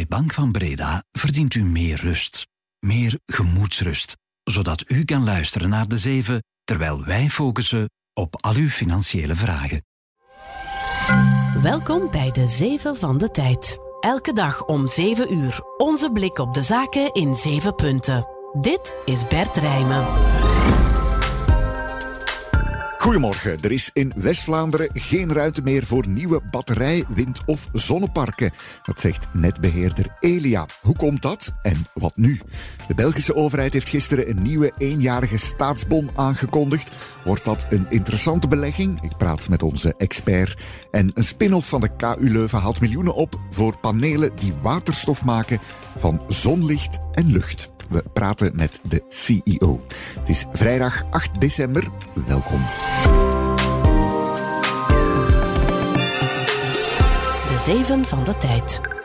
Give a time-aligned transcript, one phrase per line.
[0.00, 2.46] Bij Bank van Breda verdient u meer rust.
[2.78, 4.16] Meer gemoedsrust.
[4.42, 9.84] Zodat u kan luisteren naar de zeven, terwijl wij focussen op al uw financiële vragen.
[11.62, 13.78] Welkom bij de Zeven van de Tijd.
[14.00, 15.60] Elke dag om 7 uur.
[15.76, 18.26] Onze blik op de zaken in 7 punten.
[18.60, 20.06] Dit is Bert Rijmen.
[23.00, 23.56] Goedemorgen.
[23.60, 28.52] Er is in West-Vlaanderen geen ruimte meer voor nieuwe batterij-, wind- of zonneparken.
[28.82, 30.66] Dat zegt netbeheerder Elia.
[30.80, 32.40] Hoe komt dat en wat nu?
[32.88, 36.90] De Belgische overheid heeft gisteren een nieuwe eenjarige staatsbon aangekondigd.
[37.24, 39.02] Wordt dat een interessante belegging?
[39.02, 40.60] Ik praat met onze expert.
[40.90, 45.60] En een spin-off van de KU Leuven haalt miljoenen op voor panelen die waterstof maken
[45.98, 47.70] van zonlicht en lucht.
[47.90, 49.80] We praten met de CEO.
[50.18, 51.88] Het is vrijdag 8 december.
[52.26, 52.60] Welkom.
[57.48, 58.99] De Zeven van de Tijd.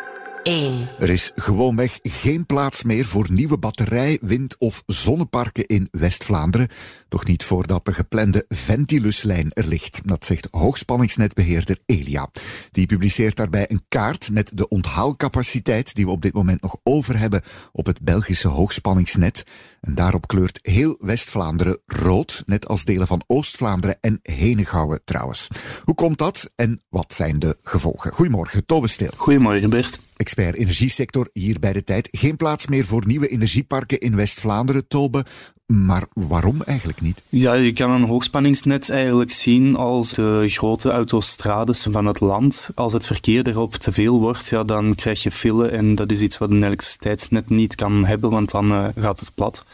[0.45, 0.90] 1.
[0.99, 6.68] Er is gewoonweg geen plaats meer voor nieuwe batterij-, wind- of zonneparken in West-Vlaanderen.
[7.10, 10.02] Toch niet voordat de geplande Ventiluslijn er ligt.
[10.04, 12.29] Dat zegt hoogspanningsnetbeheerder Elia.
[12.71, 17.20] Die publiceert daarbij een kaart met de onthaalcapaciteit die we op dit moment nog over
[17.20, 19.43] hebben op het Belgische hoogspanningsnet.
[19.82, 25.48] En daarop kleurt heel West-Vlaanderen rood, net als delen van Oost-Vlaanderen en Henegouwen trouwens.
[25.84, 28.12] Hoe komt dat en wat zijn de gevolgen?
[28.12, 29.12] Goedemorgen, Steel.
[29.15, 30.04] Goedemorgen Bert.
[30.18, 32.08] Expert energiesector hier bij de tijd.
[32.12, 35.26] Geen plaats meer voor nieuwe energieparken in West-Vlaanderen, Tobe.
[35.66, 37.21] Maar waarom eigenlijk niet?
[37.30, 42.70] Ja, je kan een hoogspanningsnet eigenlijk zien als de grote autostrades van het land.
[42.76, 46.21] Als het verkeer erop te veel wordt, ja, dan krijg je file en dat is
[46.21, 49.66] iets wat een elektriciteitsnet niet kan hebben, want dan uh, gaat het plat.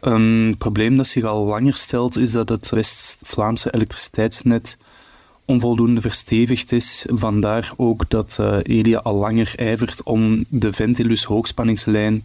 [0.00, 4.76] Een probleem dat zich al langer stelt is dat het West-Vlaamse elektriciteitsnet
[5.44, 7.06] onvoldoende verstevigd is.
[7.08, 12.24] Vandaar ook dat uh, Elia al langer ijvert om de Ventilus hoogspanningslijn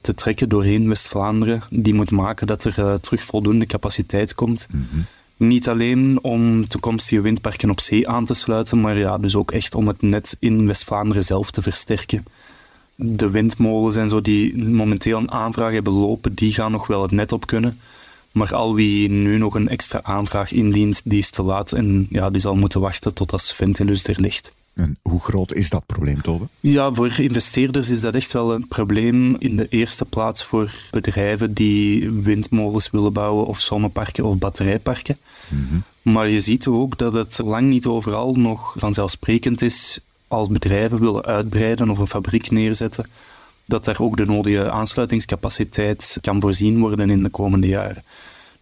[0.00, 1.62] te trekken doorheen West-Vlaanderen.
[1.70, 4.66] Die moet maken dat er uh, terug voldoende capaciteit komt.
[4.70, 5.00] Mhm.
[5.36, 9.74] Niet alleen om toekomstige windparken op zee aan te sluiten, maar ja, dus ook echt
[9.74, 12.24] om het net in West-Vlaanderen zelf te versterken.
[12.94, 17.10] De windmolens en zo die momenteel een aanvraag hebben lopen, die gaan nog wel het
[17.10, 17.78] net op kunnen.
[18.32, 22.30] Maar al wie nu nog een extra aanvraag indient, die is te laat en ja,
[22.30, 24.52] die zal moeten wachten tot als Ventilus er ligt.
[24.74, 26.48] En hoe groot is dat probleem, Tobe?
[26.60, 29.36] Ja, voor investeerders is dat echt wel een probleem.
[29.38, 35.18] In de eerste plaats voor bedrijven die windmolens willen bouwen, of zonneparken of batterijparken.
[36.02, 41.24] Maar je ziet ook dat het lang niet overal nog vanzelfsprekend is als bedrijven willen
[41.24, 43.06] uitbreiden of een fabriek neerzetten,
[43.70, 48.04] dat daar ook de nodige aansluitingscapaciteit kan voorzien worden in de komende jaren.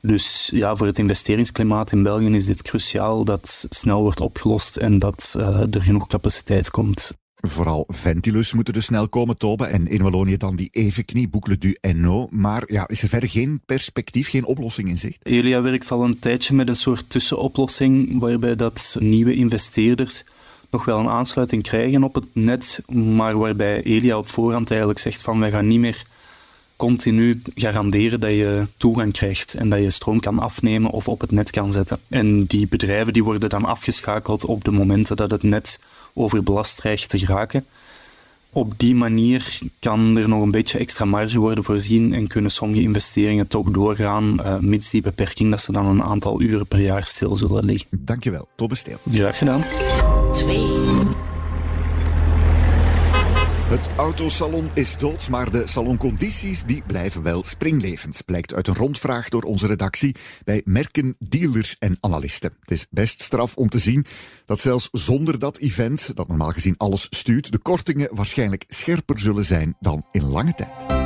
[0.00, 4.98] Dus ja, voor het investeringsklimaat in België is dit cruciaal dat snel wordt opgelost en
[4.98, 7.12] dat uh, er genoeg capaciteit komt.
[7.40, 9.64] Vooral Ventilus moeten er snel komen, Tobe.
[9.64, 12.26] En in Wallonië dan die evenknie, Boucle du NO.
[12.30, 15.18] Maar ja, is er verder geen perspectief, geen oplossing in zicht?
[15.22, 20.24] Elia werkt al een tijdje met een soort tussenoplossing, waarbij dat nieuwe investeerders
[20.70, 25.22] nog wel een aansluiting krijgen op het net, maar waarbij Elia op voorhand eigenlijk zegt
[25.22, 26.04] van wij gaan niet meer
[26.76, 31.30] continu garanderen dat je toegang krijgt en dat je stroom kan afnemen of op het
[31.30, 31.98] net kan zetten.
[32.08, 35.80] En die bedrijven die worden dan afgeschakeld op de momenten dat het net
[36.14, 37.66] overbelast dreigt te geraken.
[38.52, 42.82] Op die manier kan er nog een beetje extra marge worden voorzien en kunnen sommige
[42.82, 47.04] investeringen toch doorgaan, uh, mits die beperking dat ze dan een aantal uren per jaar
[47.04, 47.88] stil zullen liggen.
[47.90, 48.98] Dankjewel, Tobbe Steel.
[49.10, 49.64] Graag gedaan.
[50.30, 51.27] 2.
[53.68, 58.24] Het autosalon is dood, maar de saloncondities die blijven wel springlevend.
[58.24, 62.52] Blijkt uit een rondvraag door onze redactie bij merken, dealers en analisten.
[62.60, 64.06] Het is best straf om te zien
[64.44, 69.44] dat zelfs zonder dat event, dat normaal gezien alles stuurt, de kortingen waarschijnlijk scherper zullen
[69.44, 70.97] zijn dan in lange tijd.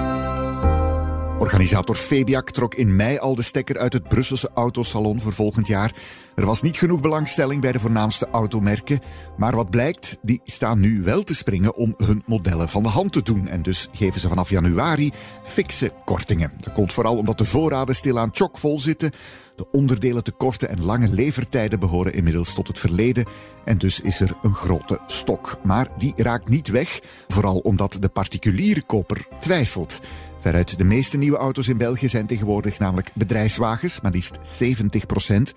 [1.43, 5.95] Organisator Febiak trok in mei al de stekker uit het Brusselse autosalon voor volgend jaar.
[6.35, 9.01] Er was niet genoeg belangstelling bij de voornaamste automerken.
[9.37, 13.13] Maar wat blijkt, die staan nu wel te springen om hun modellen van de hand
[13.13, 13.49] te doen.
[13.49, 15.13] En dus geven ze vanaf januari
[15.45, 16.53] fikse kortingen.
[16.61, 19.13] Dat komt vooral omdat de voorraden stilaan chockvol zitten.
[19.57, 23.25] De onderdelen tekorten en lange levertijden behoren inmiddels tot het verleden.
[23.65, 25.59] En dus is er een grote stok.
[25.63, 30.01] Maar die raakt niet weg, vooral omdat de particuliere koper twijfelt.
[30.43, 35.55] Veruit de meeste nieuwe auto's in België zijn tegenwoordig namelijk bedrijfswagens, maar liefst 70 procent.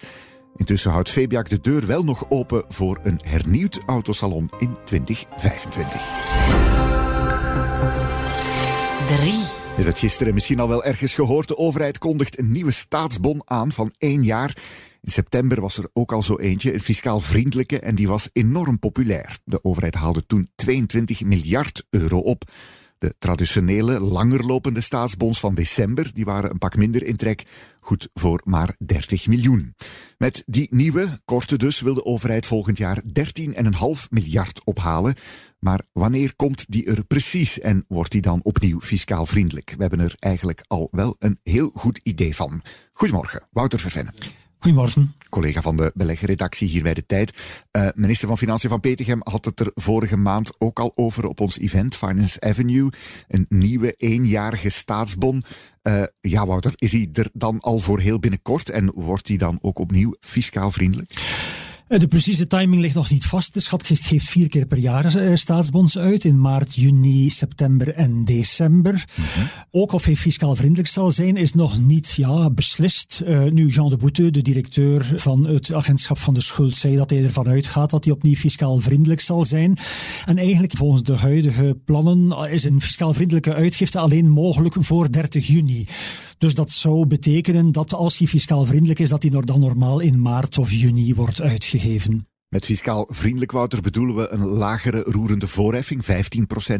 [0.55, 6.01] Intussen houdt Febiak de deur wel nog open voor een hernieuwd autosalon in 2025.
[9.07, 9.31] 3.
[9.77, 11.47] Je hebt gisteren misschien al wel ergens gehoord.
[11.47, 14.57] De overheid kondigt een nieuwe staatsbon aan van één jaar.
[15.01, 18.79] In september was er ook al zo eentje, een fiscaal vriendelijke, en die was enorm
[18.79, 19.37] populair.
[19.43, 22.43] De overheid haalde toen 22 miljard euro op.
[22.97, 27.43] De traditionele, langerlopende staatsbonds van december die waren een pak minder in trek,
[27.79, 29.75] goed voor maar 30 miljoen.
[30.17, 35.15] Met die nieuwe, korte dus, wil de overheid volgend jaar 13,5 miljard ophalen.
[35.59, 39.73] Maar wanneer komt die er precies en wordt die dan opnieuw fiscaal vriendelijk?
[39.77, 42.61] We hebben er eigenlijk al wel een heel goed idee van.
[42.91, 44.11] Goedemorgen, Wouter Vervenne.
[44.65, 45.13] Goedemorgen.
[45.29, 47.37] Collega van de beleggerredactie hier bij de Tijd.
[47.71, 51.39] Uh, minister van Financiën van Petegem had het er vorige maand ook al over op
[51.39, 52.89] ons event Finance Avenue.
[53.27, 55.43] Een nieuwe eenjarige staatsbon.
[55.83, 59.59] Uh, ja, Wouter, is hij er dan al voor heel binnenkort en wordt hij dan
[59.61, 61.11] ook opnieuw fiscaal vriendelijk?
[61.87, 63.53] Eh, de precieze timing ligt nog niet vast.
[63.53, 66.23] De schatkist geeft vier keer per jaar uh, staatsbonds uit.
[66.23, 68.93] In maart, juni, september en december.
[68.93, 69.45] Mhm.
[69.71, 73.21] Ook of hij fiscaal vriendelijk zal zijn, is nog niet ja, beslist.
[73.27, 77.09] Uh, nu, Jean de Boete, de directeur van het agentschap van de schuld, zei dat
[77.09, 79.77] hij ervan uitgaat dat hij opnieuw fiscaal vriendelijk zal zijn.
[80.25, 85.47] En eigenlijk, volgens de huidige plannen, is een fiscaal vriendelijke uitgifte alleen mogelijk voor 30
[85.47, 85.87] juni.
[86.37, 90.21] Dus dat zou betekenen dat als hij fiscaal vriendelijk is, dat hij dan normaal in
[90.21, 92.27] maart of juni wordt uitgegeven gegeven.
[92.49, 96.07] Met fiscaal vriendelijk, Wouter, bedoelen we een lagere roerende voorheffing, 15%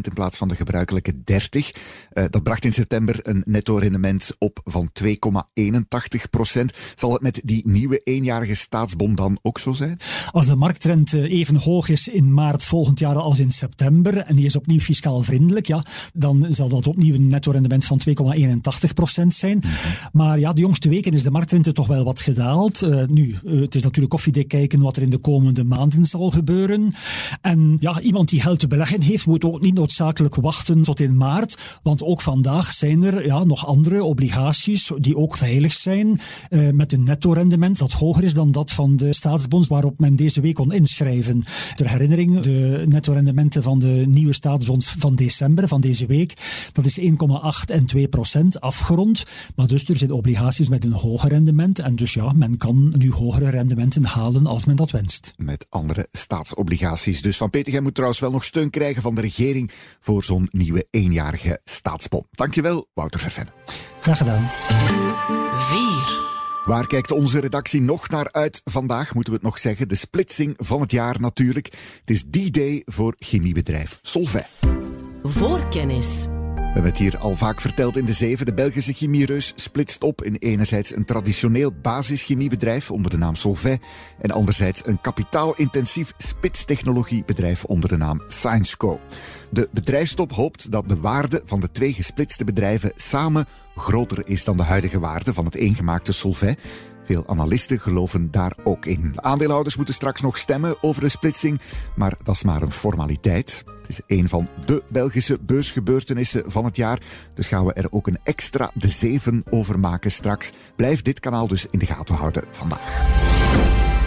[0.02, 1.24] in plaats van de gebruikelijke 30%.
[1.24, 6.78] Uh, eh, dat bracht in september een netto-rendement op van 2,81%.
[6.96, 10.00] Zal het met die nieuwe eenjarige staatsbond dan ook zo zijn?
[10.32, 14.46] Als de marktrente even hoog is in maart volgend jaar als in september, en die
[14.46, 15.84] is opnieuw fiscaal vriendelijk, ja,
[16.14, 19.58] dan zal dat opnieuw een netto-rendement van 2,81% zijn.
[19.58, 19.70] Mhm.
[20.12, 22.82] Maar ja, de jongste weken is de marktrente toch wel wat gedaald.
[22.82, 26.30] Uh, nu, uh, het is natuurlijk koffiedik kijken wat er in de komende maanden zal
[26.30, 26.94] gebeuren.
[27.42, 31.18] En ja, iemand die geld te beleggen heeft, moet ook niet noodzakelijk wachten tot in
[31.18, 31.80] maart.
[31.84, 36.20] Want ook vandaag zijn er ja, nog andere obligaties die ook veilig zijn.
[36.50, 40.42] Uh, met een netto-rendement dat hoger is dan dat van de staatsbonds waarop men deze
[40.42, 41.44] week kon inschrijven.
[41.76, 46.34] Ter herinnering, de netto-rendementen van de nieuwe staatsbonds van december, van deze week,
[46.72, 47.06] dat is 1,8
[47.66, 49.24] en 2 procent afgerond.
[49.56, 51.80] Maar dus er zijn obligaties met een hoger rendement.
[51.80, 56.08] En dus ja, men kan nu hogere rendementen halen als men dat wenst met andere
[56.12, 57.22] staatsobligaties.
[57.22, 60.88] Dus Van Petegem moet trouwens wel nog steun krijgen van de regering voor zo'n nieuwe
[60.90, 62.28] eenjarige staatsbon.
[62.32, 63.48] Dankjewel, Wouter Verven.
[64.00, 64.50] Graag gedaan.
[65.58, 66.24] 4.
[66.66, 69.88] Waar kijkt onze redactie nog naar uit vandaag, moeten we het nog zeggen?
[69.88, 71.66] De splitsing van het jaar natuurlijk.
[72.00, 74.46] Het is die day voor chemiebedrijf Solvay.
[75.24, 76.26] Voorkennis.
[76.76, 78.46] We hebben het hier al vaak verteld in de zeven.
[78.46, 83.80] De Belgische chemiereus splitst op in enerzijds een traditioneel basischemiebedrijf onder de naam Solvay
[84.22, 89.00] en anderzijds een kapitaalintensief spitstechnologiebedrijf onder de naam ScienceCo.
[89.50, 93.46] De bedrijfstop hoopt dat de waarde van de twee gesplitste bedrijven samen
[93.76, 96.58] groter is dan de huidige waarde van het eengemaakte Solvay.
[97.06, 99.12] Veel analisten geloven daar ook in.
[99.12, 101.62] De aandeelhouders moeten straks nog stemmen over de splitsing,
[101.96, 103.64] maar dat is maar een formaliteit.
[103.82, 107.00] Het is een van de Belgische beursgebeurtenissen van het jaar,
[107.34, 110.52] dus gaan we er ook een extra de zeven over maken straks.
[110.76, 113.04] Blijf dit kanaal dus in de gaten houden vandaag.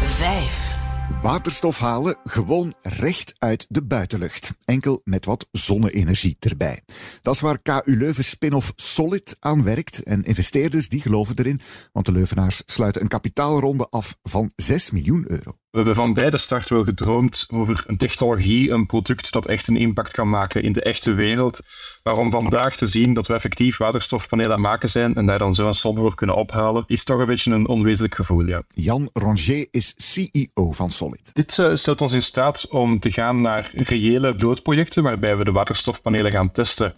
[0.05, 0.88] 5.
[1.23, 4.55] Waterstof halen gewoon recht uit de buitenlucht.
[4.65, 6.83] Enkel met wat zonne-energie erbij.
[7.23, 10.03] Dat is waar KU Leuven spin-off Solid aan werkt.
[10.03, 11.61] En investeerders die geloven erin,
[11.93, 15.59] want de Leuvenaars sluiten een kapitaalronde af van 6 miljoen euro.
[15.79, 19.69] We hebben van bij de start wel gedroomd over een technologie, een product dat echt
[19.69, 21.61] een impact kan maken in de echte wereld.
[22.03, 25.55] Maar om vandaag te zien dat we effectief waterstofpanelen aan maken zijn en daar dan
[25.55, 28.63] zo'n som voor kunnen ophalen, is toch een beetje een onwezenlijk gevoel, ja.
[28.75, 31.31] Jan Rongier is CEO van Solid.
[31.33, 35.53] Dit uh, stelt ons in staat om te gaan naar reële blootprojecten waarbij we de
[35.53, 36.95] waterstofpanelen gaan testen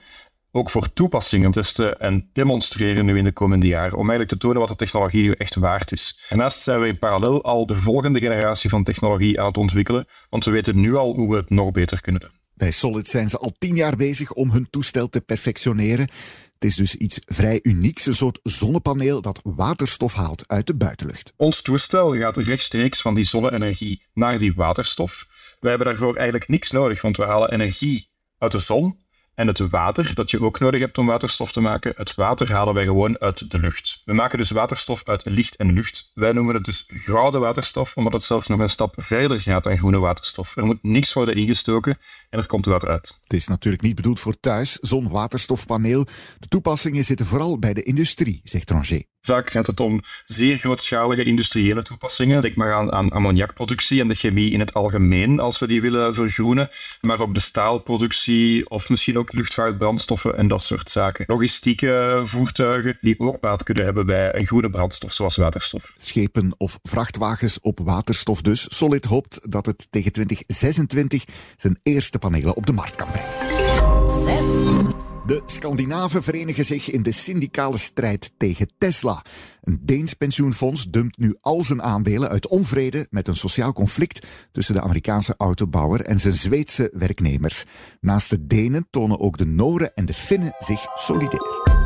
[0.52, 4.58] ook voor toepassingen testen en demonstreren nu in de komende jaren, om eigenlijk te tonen
[4.58, 6.20] wat de technologie nu echt waard is.
[6.28, 10.44] Daarnaast zijn we in parallel al de volgende generatie van technologie aan het ontwikkelen, want
[10.44, 12.38] we weten nu al hoe we het nog beter kunnen doen.
[12.54, 16.08] Bij Solid zijn ze al tien jaar bezig om hun toestel te perfectioneren.
[16.54, 21.32] Het is dus iets vrij unieks, een soort zonnepaneel dat waterstof haalt uit de buitenlucht.
[21.36, 25.26] Ons toestel gaat rechtstreeks van die zonne-energie naar die waterstof.
[25.60, 28.98] Wij hebben daarvoor eigenlijk niks nodig, want we halen energie uit de zon
[29.40, 32.74] en het water, dat je ook nodig hebt om waterstof te maken, het water halen
[32.74, 34.02] wij gewoon uit de lucht.
[34.04, 36.10] We maken dus waterstof uit licht en lucht.
[36.14, 39.78] Wij noemen het dus gouden waterstof, omdat het zelfs nog een stap verder gaat dan
[39.78, 40.56] groene waterstof.
[40.56, 41.98] Er moet niks worden ingestoken
[42.30, 43.18] en er komt water uit.
[43.22, 46.06] Het is natuurlijk niet bedoeld voor thuis, zo'n waterstofpaneel.
[46.38, 49.02] De toepassingen zitten vooral bij de industrie, zegt Ranger.
[49.22, 52.42] Vaak gaat het om zeer grootschalige industriële toepassingen.
[52.42, 56.14] Denk maar aan, aan ammoniakproductie en de chemie in het algemeen, als we die willen
[56.14, 56.70] vergroenen.
[57.00, 61.24] Maar ook de staalproductie of misschien ook luchtvaartbrandstoffen en dat soort zaken.
[61.28, 65.92] Logistieke voertuigen die ook baat kunnen hebben bij een groene brandstof zoals waterstof.
[66.00, 68.66] Schepen of vrachtwagens op waterstof dus.
[68.68, 71.24] Solid hoopt dat het tegen 2026
[71.56, 74.10] zijn eerste panelen op de markt kan brengen.
[74.10, 74.89] 6.
[75.30, 79.24] De Scandinaven verenigen zich in de syndicale strijd tegen Tesla.
[79.62, 84.74] Een Deens pensioenfonds dumpt nu al zijn aandelen uit onvrede met een sociaal conflict tussen
[84.74, 87.64] de Amerikaanse autobouwer en zijn Zweedse werknemers.
[88.00, 91.78] Naast de Denen tonen ook de Noren en de Finnen zich solidair.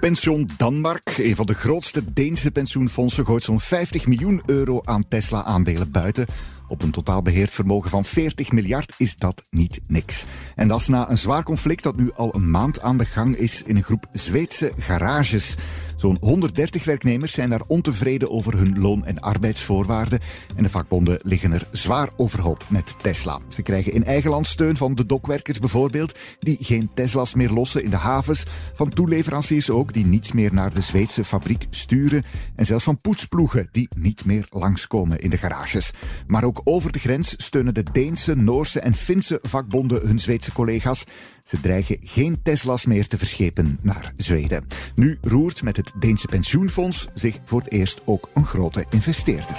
[0.00, 5.90] Pension Danmark, een van de grootste Deense pensioenfondsen, gooit zo'n 50 miljoen euro aan Tesla-aandelen
[5.90, 6.26] buiten.
[6.70, 10.24] Op een totaal beheerd vermogen van 40 miljard is dat niet niks.
[10.54, 13.36] En dat is na een zwaar conflict dat nu al een maand aan de gang
[13.36, 15.56] is in een groep Zweedse garages.
[16.00, 20.20] Zo'n 130 werknemers zijn daar ontevreden over hun loon- en arbeidsvoorwaarden.
[20.56, 23.40] En de vakbonden liggen er zwaar overhoop met Tesla.
[23.48, 27.84] Ze krijgen in eigen land steun van de dokwerkers bijvoorbeeld, die geen Tesla's meer lossen
[27.84, 28.46] in de havens.
[28.74, 32.24] Van toeleveranciers ook, die niets meer naar de Zweedse fabriek sturen.
[32.56, 35.92] En zelfs van poetsploegen, die niet meer langskomen in de garages.
[36.26, 41.04] Maar ook over de grens steunen de Deense, Noorse en Finse vakbonden hun Zweedse collega's.
[41.44, 44.66] Ze dreigen geen Tesla's meer te verschepen naar Zweden.
[44.94, 49.56] Nu roert met het Deense pensioenfonds zich voor het eerst ook een grote investeerder.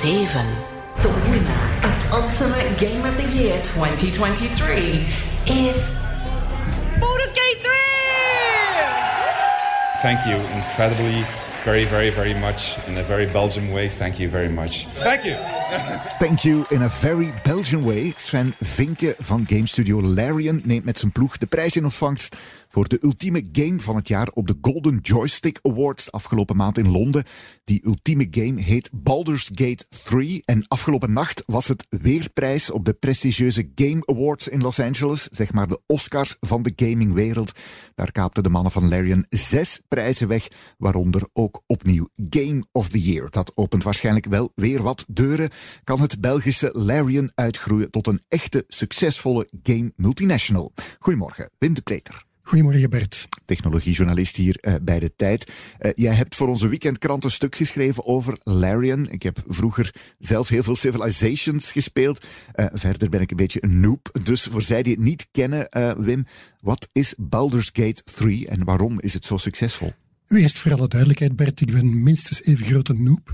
[0.00, 0.44] 7.
[1.00, 5.00] The winner of Ultimate Game of the Year 2023
[5.44, 5.92] is
[7.00, 7.70] Baldur's Gate 3!
[10.02, 11.24] Thank you incredibly,
[11.64, 13.88] very, very, very much in a very Belgian way.
[13.88, 14.86] Thank you very much.
[14.86, 15.36] Thank you.
[16.18, 18.12] Thank you in a very Belgian way.
[18.16, 22.36] Sven Vinke van game studio Larian neemt met zijn ploeg de prijs in ontvangst
[22.70, 26.90] voor de ultieme game van het jaar op de Golden Joystick Awards afgelopen maand in
[26.90, 27.24] Londen.
[27.64, 32.92] Die ultieme game heet Baldur's Gate 3 en afgelopen nacht was het weerprijs op de
[32.92, 37.52] prestigieuze Game Awards in Los Angeles, zeg maar de Oscars van de gamingwereld.
[37.94, 40.48] Daar kaapten de mannen van Larian zes prijzen weg,
[40.78, 43.30] waaronder ook opnieuw Game of the Year.
[43.30, 45.50] Dat opent waarschijnlijk wel weer wat deuren.
[45.84, 50.72] Kan het Belgische Larian uitgroeien tot een echte succesvolle game multinational?
[50.98, 52.28] Goedemorgen, Wim de Preter.
[52.42, 53.28] Goedemorgen Bert.
[53.44, 55.50] Technologiejournalist hier uh, bij de tijd.
[55.80, 59.08] Uh, jij hebt voor onze weekendkrant een stuk geschreven over Larian.
[59.10, 62.24] Ik heb vroeger zelf heel veel Civilizations gespeeld.
[62.54, 64.18] Uh, verder ben ik een beetje een noob.
[64.22, 65.68] Dus voor zij die het niet kennen,
[65.98, 66.26] Wim,
[66.60, 69.92] wat is Baldur's Gate 3 en waarom is het zo succesvol?
[70.38, 73.32] Eerst voor alle duidelijkheid, Bert, ik ben minstens even groot een noob.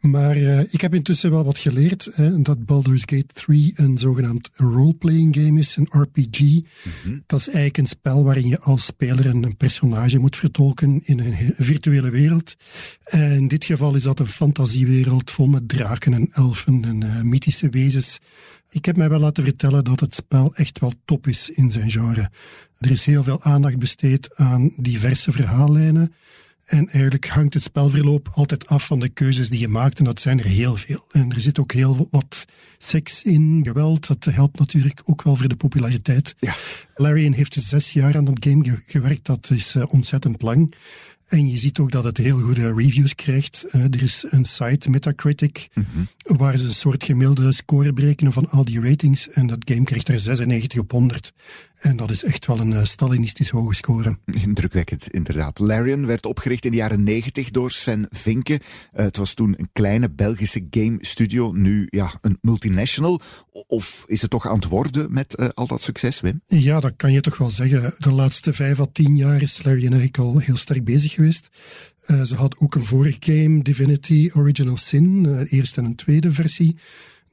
[0.00, 2.10] Maar uh, ik heb intussen wel wat geleerd.
[2.14, 6.40] Hè, dat Baldur's Gate 3 een zogenaamd role-playing game is, een RPG.
[6.40, 6.64] Mm
[7.02, 7.22] -hmm.
[7.26, 11.54] Dat is eigenlijk een spel waarin je als speler een personage moet vertolken in een
[11.56, 12.54] virtuele wereld.
[13.04, 17.22] En in dit geval is dat een fantasiewereld vol met draken en elfen en uh,
[17.22, 18.18] mythische wezens.
[18.70, 21.90] Ik heb mij wel laten vertellen dat het spel echt wel top is in zijn
[21.90, 22.30] genre.
[22.78, 26.12] Er is heel veel aandacht besteed aan diverse verhaallijnen.
[26.66, 29.98] En eigenlijk hangt het spelverloop altijd af van de keuzes die je maakt.
[29.98, 31.04] En dat zijn er heel veel.
[31.10, 32.44] En er zit ook heel wat
[32.78, 34.06] seks in, geweld.
[34.06, 36.34] Dat helpt natuurlijk ook wel voor de populariteit.
[36.38, 36.54] Ja.
[36.94, 39.26] Larian heeft zes jaar aan dat game gewerkt.
[39.26, 40.74] Dat is uh, ontzettend lang.
[41.26, 43.66] En je ziet ook dat het heel goede reviews krijgt.
[43.72, 46.36] Uh, er is een site, Metacritic, mm -hmm.
[46.36, 49.30] waar ze een soort gemiddelde score berekenen van al die ratings.
[49.30, 51.32] En dat game krijgt er 96 op 100.
[51.76, 54.18] En dat is echt wel een uh, Stalinistisch hoge score.
[54.24, 55.58] Indrukwekkend, inderdaad.
[55.58, 58.52] Larian werd opgericht in de jaren 90 door Sven Vinke.
[58.52, 58.60] Uh,
[59.04, 63.20] het was toen een kleine Belgische game studio, nu ja, een multinational.
[63.66, 66.40] Of is het toch aan het worden met al dat succes, Wim?
[66.46, 67.94] Ja, dat kan je toch wel zeggen.
[67.98, 71.48] De laatste vijf à tien jaar is Larian eigenlijk al heel sterk bezig geweest.
[72.06, 76.30] Uh, ze had ook een vorige game, Divinity Original Sin, uh, eerste en een tweede
[76.30, 76.76] versie.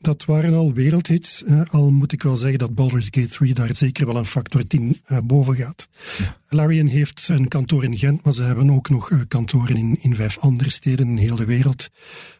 [0.01, 1.43] Dat waren al wereldhits.
[1.47, 4.67] Uh, al moet ik wel zeggen dat Baldur's Gate 3 daar zeker wel een factor
[4.67, 5.87] 10 uh, boven gaat.
[6.17, 6.35] Ja.
[6.49, 10.37] Larian heeft een kantoor in Gent, maar ze hebben ook nog kantoren in, in vijf
[10.37, 11.89] andere steden in heel de wereld.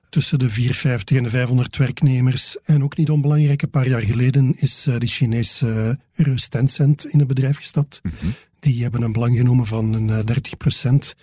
[0.10, 2.58] Tussen de 450 en de 500 werknemers.
[2.66, 7.28] En ook niet onbelangrijk, een paar jaar geleden is de Chinese Reus Tencent in het
[7.28, 8.00] bedrijf gestapt.
[8.04, 8.34] Mm -hmm.
[8.64, 11.16] Die hebben een belang genomen van een 30 procent.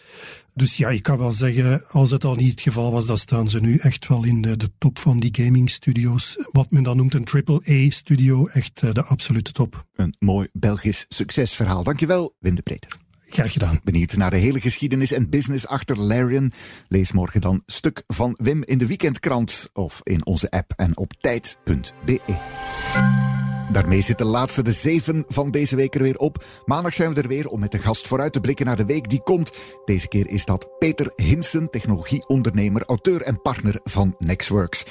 [0.55, 3.51] Dus ja, ik kan wel zeggen, als het al niet het geval was, dan staan
[3.51, 6.49] ze nu echt wel in de, de top van die gaming studio's.
[6.53, 9.87] Wat men dan noemt een triple-A-studio, echt uh, de absolute top.
[9.95, 11.83] Een mooi Belgisch succesverhaal.
[11.83, 12.93] Dankjewel, Wim de Preter.
[13.29, 13.81] Graag gedaan.
[13.85, 16.53] Benieuwd naar de hele geschiedenis en business achter Larian?
[16.89, 21.13] Lees morgen dan stuk van Wim in de weekendkrant of in onze app en op
[21.21, 23.30] tijd.be.
[23.73, 26.45] Daarmee zit de laatste, de zeven van deze week er weer op.
[26.65, 29.09] Maandag zijn we er weer om met de gast vooruit te blikken naar de week
[29.09, 29.53] die komt.
[29.85, 34.85] Deze keer is dat Peter Hinsen, technologieondernemer, auteur en partner van Nextworks.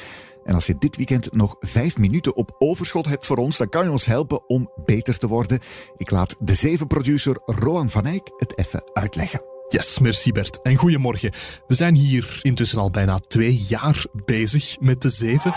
[0.44, 3.84] En als je dit weekend nog vijf minuten op overschot hebt voor ons, dan kan
[3.84, 5.60] je ons helpen om beter te worden.
[5.98, 9.42] Ik laat de zeven producer Roan van Eyck het even uitleggen.
[9.70, 10.62] Yes, merci Bert.
[10.62, 11.32] En goedemorgen.
[11.68, 15.54] We zijn hier intussen al bijna twee jaar bezig met de zeven.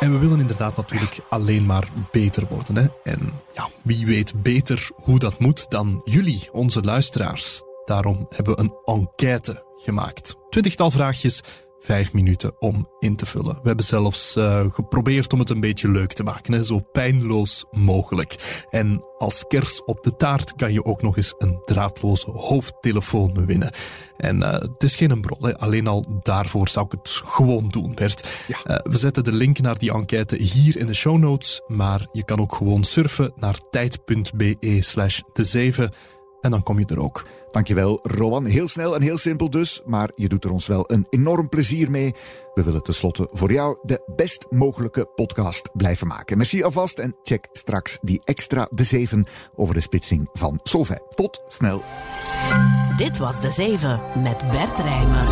[0.00, 2.76] En we willen inderdaad natuurlijk alleen maar beter worden.
[2.76, 2.86] Hè?
[3.12, 7.62] En ja, wie weet beter hoe dat moet dan jullie, onze luisteraars.
[7.84, 10.36] Daarom hebben we een enquête gemaakt.
[10.48, 11.40] Twintigtal vraagjes
[11.80, 13.54] vijf minuten om in te vullen.
[13.54, 16.64] We hebben zelfs uh, geprobeerd om het een beetje leuk te maken, hè?
[16.64, 18.64] zo pijnloos mogelijk.
[18.70, 23.72] En als kers op de taart kan je ook nog eens een draadloze hoofdtelefoon winnen.
[24.16, 25.58] En uh, het is geen brol, hè?
[25.58, 28.44] alleen al daarvoor zou ik het gewoon doen, Bert.
[28.48, 28.56] Ja.
[28.64, 32.24] Uh, we zetten de link naar die enquête hier in de show notes, maar je
[32.24, 35.92] kan ook gewoon surfen naar tijd.be slash de 7
[36.40, 37.26] en dan kom je er ook.
[37.50, 38.44] Dankjewel, Rowan.
[38.44, 41.90] Heel snel en heel simpel dus, maar je doet er ons wel een enorm plezier
[41.90, 42.14] mee.
[42.54, 46.36] We willen tenslotte voor jou de best mogelijke podcast blijven maken.
[46.36, 51.00] Merci alvast en check straks die extra de 7 over de spitsing van Solvay.
[51.14, 51.82] Tot snel.
[52.96, 55.26] Dit was de 7 met Bert Rijmen.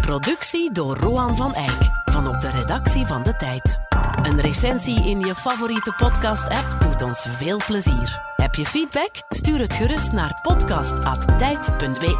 [0.00, 3.78] Productie door Roan van Eyck van op de redactie van De Tijd.
[4.22, 8.35] Een recensie in je favoriete podcast-app doet ons veel plezier.
[8.46, 9.10] Heb je feedback?
[9.28, 12.14] Stuur het gerust naar podcast.tijd.be.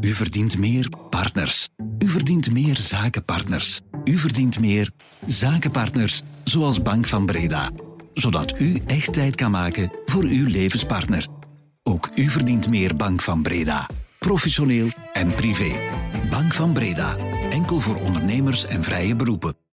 [0.00, 1.68] U verdient meer partners.
[1.98, 3.80] U verdient meer zakenpartners.
[4.04, 4.90] U verdient meer
[5.26, 7.70] zakenpartners, zoals Bank van Breda.
[8.14, 11.26] Zodat u echt tijd kan maken voor uw levenspartner.
[11.82, 13.88] Ook u verdient meer Bank van Breda.
[14.18, 15.70] Professioneel en privé.
[16.30, 17.16] Bank van Breda.
[17.50, 19.69] Enkel voor ondernemers en vrije beroepen.